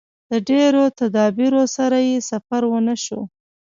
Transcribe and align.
د 0.31 0.33
ډېرو 0.49 0.83
تدابیرو 0.99 1.63
سره 1.75 1.97
یې 2.07 2.17
سفر 2.29 2.61
ونشو. 2.67 3.21